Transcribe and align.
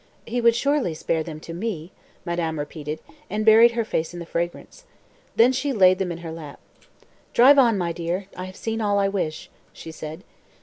"He 0.25 0.41
would 0.41 0.55
surely 0.55 0.95
spare 0.95 1.21
them 1.21 1.39
to 1.41 1.53
me," 1.53 1.91
madame 2.25 2.57
repeated, 2.57 3.01
and 3.29 3.45
buried 3.45 3.73
her 3.73 3.85
face 3.85 4.13
in 4.13 4.19
their 4.19 4.25
fragrance. 4.25 4.83
Then 5.35 5.51
she 5.51 5.71
laid 5.73 5.99
them 5.99 6.11
in 6.11 6.17
her 6.25 6.31
lap. 6.31 6.59
"Drive 7.35 7.59
on, 7.59 7.77
my 7.77 7.91
dear, 7.91 8.25
I 8.35 8.45
have 8.45 8.55
seen 8.55 8.81
all 8.81 8.97
I 8.97 9.07
wish," 9.07 9.51
she 9.73 9.91
said. 9.91 10.23